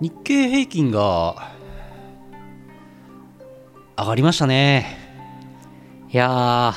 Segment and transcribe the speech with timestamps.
[0.00, 1.52] 日経平均が
[3.96, 4.98] 上がりましたね。
[6.10, 6.74] いや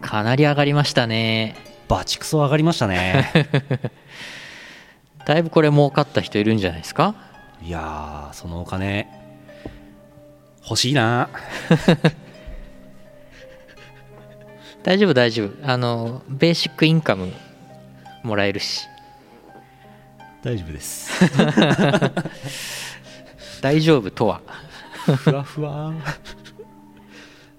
[0.00, 1.56] かなり上がりましたね。
[1.88, 3.30] バチクソ上がりましたね。
[5.26, 7.14] だいぶこれ儲かった人いるんじゃないですか？
[7.62, 9.08] いやーそのお金
[10.64, 11.28] 欲しいな。
[14.82, 15.50] 大丈夫大丈夫。
[15.68, 17.32] あのベーシックインカム
[18.22, 18.86] もらえるし
[20.44, 21.10] 大丈夫です。
[23.62, 24.42] 大丈夫とは？
[25.06, 25.94] ふわふわ。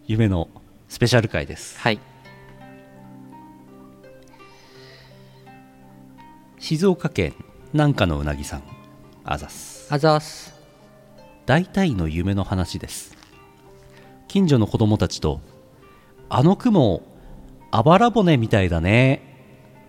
[0.06, 0.48] 夢の
[0.88, 1.80] スペシャル回です。
[1.80, 2.00] はい。
[6.60, 7.34] 静岡県
[7.74, 8.64] 南下のうなぎさん
[9.24, 9.92] あざす。
[9.92, 10.54] あざーす。
[11.48, 13.18] 大体の夢の話です。
[14.28, 15.42] 近所の子供たちと
[16.30, 17.02] 「あの雲
[17.72, 19.24] あばら骨みたいだね」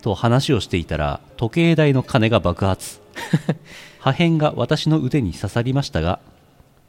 [0.01, 2.99] と話をしていたら時計台の鐘が爆発。
[3.99, 6.19] 破片が私の腕に刺さりましたが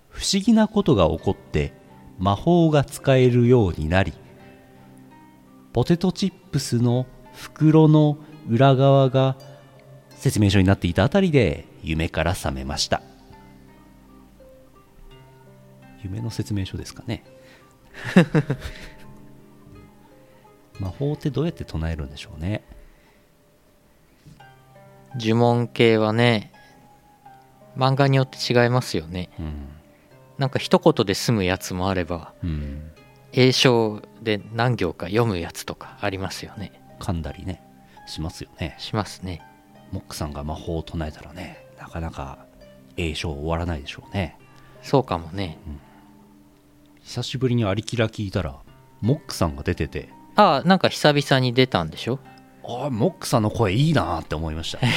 [0.09, 1.73] 不思議なことが起こって
[2.19, 4.13] 魔法が使えるようになり
[5.73, 9.37] ポテトチップスの袋の裏側が
[10.11, 13.03] 説明書になっていたあたりで夢から覚めました。
[16.03, 17.25] 夢の説明書ですかね。
[20.81, 22.63] 魔法ってどうやって唱えるんでしょうね
[25.19, 26.53] 呪文系はね
[27.77, 29.31] 漫画によって違いますよね。
[29.39, 29.69] うん、
[30.39, 32.91] なんか一言で済むやつもあればうん、
[33.33, 36.73] 英章で何行か読むやつとかありますよね。
[36.99, 37.63] 噛んだりね
[38.07, 38.75] しますよね。
[38.79, 39.43] しますね。
[39.93, 42.39] モックさんが魔法を唱えたらねなかなか
[42.97, 44.37] 栄唱終わらないでしょうね。
[44.83, 45.59] そうかもね。
[47.03, 48.57] 久しぶりにアリキラ聞いたら
[49.01, 50.09] モックさんが出てて。
[50.35, 52.19] ああなんか久々に出たんでしょ？
[52.71, 54.79] ああモックさんの声いいなって思いました、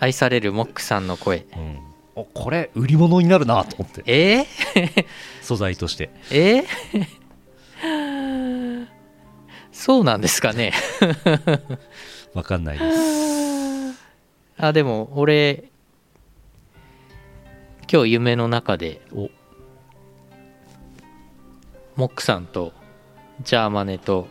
[0.00, 1.44] 愛されるモックさんの声。
[1.54, 1.78] うん、
[2.14, 4.02] おこれ売り物になるなと思って。
[4.06, 4.40] え？
[4.40, 4.46] ー、
[5.44, 6.08] 素材として。
[6.30, 6.64] え？
[7.82, 8.86] ー
[9.72, 10.72] そうなんですかね。
[12.32, 12.96] わかんないです。
[14.56, 15.64] あでも俺
[17.92, 19.28] 今日夢の中でお。
[21.96, 22.72] モックさんと
[23.42, 24.28] ジャーマネと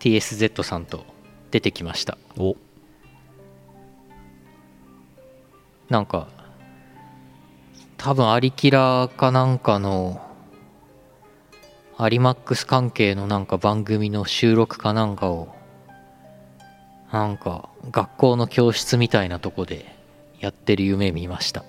[0.00, 1.04] TSZ さんと
[1.50, 2.18] 出てきました。
[2.36, 2.56] お。
[5.88, 6.28] なんか
[7.96, 10.26] 多分アリキラーかなんかの
[11.98, 15.54] アリマックス関係のなんか番組の収録かなんかを
[17.12, 19.94] なんか学校の教室みたいなとこで
[20.38, 21.64] やってる夢見ました。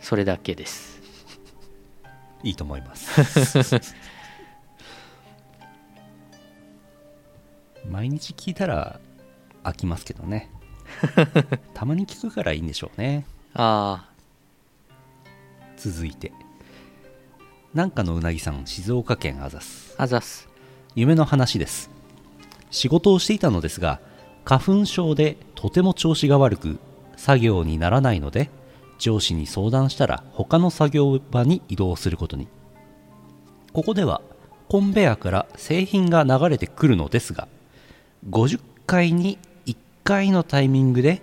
[0.00, 1.02] それだけです。
[2.44, 3.94] いいと思います
[7.94, 8.98] 毎日聞いたら
[9.62, 10.50] 飽きますけどね。
[11.74, 13.24] たまに聞くからいいんでしょうね。
[13.54, 14.08] あ
[15.76, 16.32] 続いて。
[17.72, 20.48] なんかのうなぎさん静岡県あざすああざっす
[20.96, 21.88] 夢の話です。
[22.72, 24.00] 仕事をしていたのですが
[24.44, 26.80] 花粉症でとても調子が悪く
[27.16, 28.50] 作業にならないので
[28.98, 32.48] 上司に相談したら他の作業場に移動することに。
[33.72, 34.20] ここでは
[34.68, 37.46] コンベヤから製品が流れてくるのですが
[38.30, 41.22] 50回に1回のタイミングで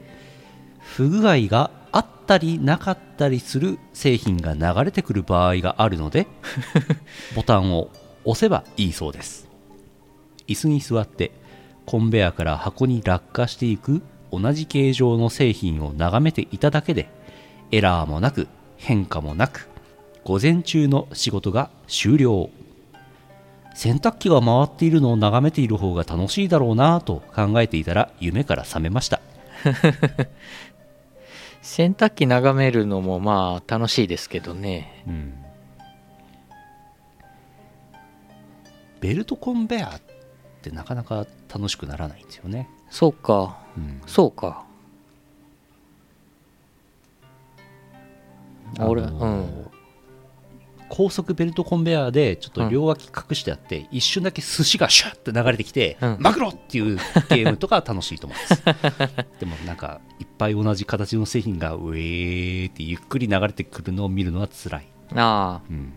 [0.79, 6.27] 不具合があったりなかったりする製品が流れてくる場合があるので
[7.35, 7.89] ボタンを
[8.23, 9.47] 押せばいいそうです。
[10.47, 11.31] 椅子に座って
[11.85, 14.01] コンベヤから箱に落下していく
[14.31, 17.09] 同じ形状の製品を眺めていただけで
[17.71, 18.47] エラーもなく
[18.77, 19.69] 変化もなく
[20.23, 22.49] 午前中の仕事が終了
[23.81, 29.19] 洗濯機が回っているのを眺めている方が楽しいだろうなぁと考えていたら夢から覚めました。
[31.63, 35.03] 洗濯機眺めるのもまあ楽しいですけどね。
[35.07, 35.33] うん。
[38.99, 40.01] ベルトコンベヤっ
[40.61, 43.57] てなかなか楽しくならないんですよね、そうか。
[43.75, 43.99] うん。
[44.05, 44.63] そうか。
[48.79, 49.60] 俺あのーうん
[51.01, 56.17] 高速ベルトコンベヤーでちょっと両脇隠してあって、一瞬だけ寿司がシュッて流れてきて、うん。
[56.19, 56.97] マグロっていう
[57.29, 58.63] ゲームとかは楽しいと思います。
[59.41, 65.61] でもなんかいっぱい同じ形の製品がウェーってゆっくり流れてくるのを見るのは辛い、ああ。
[65.67, 65.91] うん、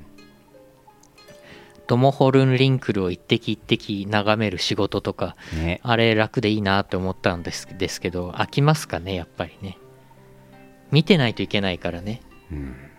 [1.87, 5.81] トモホルンリンクルを一滴一滴眺める仕事とかね。
[5.83, 9.77] あれ楽でいいなって思ったんですですけど飽きますかねやっぱりね。
[10.91, 12.23] 見てないといけないからね。
[12.29, 12.34] うん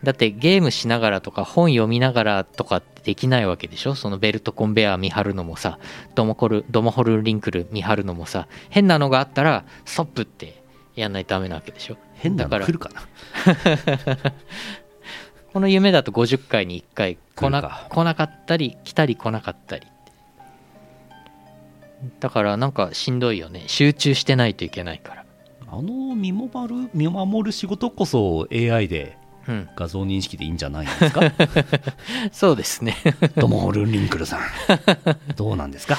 [0.03, 3.95] だってゲームしながらとか本読みながらとかできないわけでしょ？
[3.95, 5.79] そのベルトコンベア見張るのもさ
[6.15, 10.61] ドモコルドモホルリンクル見張るのもさ変なのがあったらストップって
[10.95, 11.97] やんないとダメなわけでしょ？
[12.15, 13.01] 変なだからの来るかな？
[15.53, 19.87] この夢だと50回に1回来な来なかったり来たり来なかったり
[22.19, 23.63] だからなんかしんどいよね。
[23.67, 25.25] 集中してないといけないから。
[25.67, 29.24] あの見守る見守る仕事こそ AI でうん
[29.75, 31.21] 画像認識でいいんじゃないんですか？
[32.31, 32.95] そうですね。
[33.35, 34.39] ドモホルンリンクルさん。
[35.35, 35.97] どうなんですか？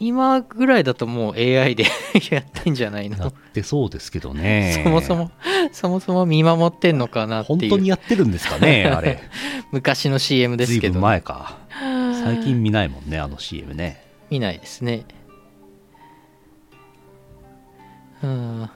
[0.00, 1.84] 今ぐらいだともう AI で
[2.30, 4.80] やってんじゃないやのってそうですけどね。
[4.84, 5.30] そもそも
[5.72, 9.22] そもそも見守ってんのかなって本当にいうやってるんですかねあれ。
[9.70, 10.98] 昔の CM ですけど。
[11.00, 11.56] 前か。
[12.24, 14.02] 最近見ないもんねあの CM ね。
[14.30, 15.04] 見ないですね。
[18.22, 18.70] うん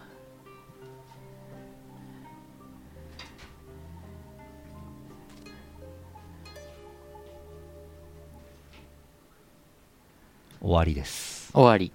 [10.66, 11.52] 終わりです。
[11.52, 11.92] 終わり。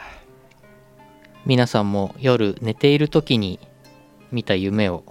[1.45, 3.57] 皆さんも夜寝ている時に
[4.33, 5.05] 見た夢を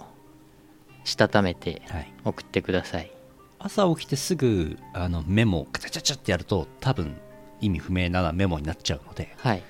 [1.03, 3.11] したためてはい、送ってください。
[3.57, 7.19] 朝起きてすぐあのメモをカチャチャチャってやると多分
[7.59, 9.63] 意味不明なメモになっちゃうのではい。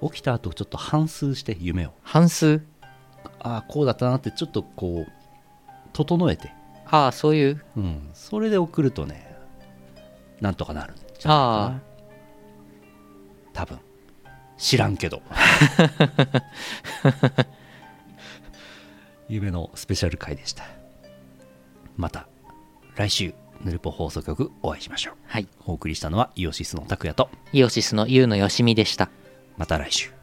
[0.00, 1.92] 起きた後ちょっと反数して夢を。
[2.02, 2.62] 半数？
[3.40, 5.12] ああこうだったなってちょっとこう
[5.92, 6.50] 整えて、
[6.90, 7.62] ああそういう。
[7.76, 9.36] うん、それで送るとね
[10.40, 11.82] なんとかなるんじゃないかな。
[13.52, 13.78] 多分。
[14.56, 15.22] 知らんけど。
[19.28, 20.64] 夢のスペシャル回でした。
[21.96, 22.28] また
[22.96, 25.14] 来週ヌルポ放送局お会いしましょう。
[25.26, 25.48] はい。
[25.66, 27.28] お送りしたのはイオシスの拓也と。
[27.52, 29.10] イオシスのユウのよしみでした。
[29.56, 30.17] また来週